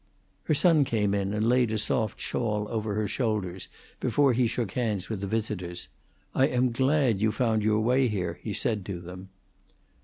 [0.45, 3.67] Her son came in and laid a soft shawl over her shoulders
[3.99, 5.89] before he shook hands with the visitors.
[6.33, 9.29] "I am glad you found your way here," he said to them.